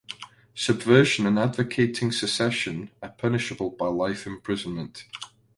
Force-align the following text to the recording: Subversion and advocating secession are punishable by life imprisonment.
Subversion 0.55 1.27
and 1.27 1.37
advocating 1.37 2.11
secession 2.11 2.89
are 3.03 3.11
punishable 3.19 3.69
by 3.69 3.85
life 3.85 4.25
imprisonment. 4.25 5.03